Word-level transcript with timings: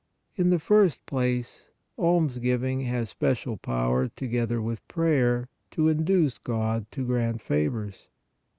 In 0.35 0.49
the 0.49 0.57
first 0.57 1.05
place, 1.05 1.69
almsgiving 1.95 2.81
has 2.85 3.09
special 3.09 3.55
power 3.55 4.07
together 4.07 4.59
with 4.59 4.87
prayer 4.87 5.47
to 5.69 5.89
induce 5.89 6.39
God 6.39 6.89
to 6.89 7.05
grant 7.05 7.39
favors. 7.39 8.07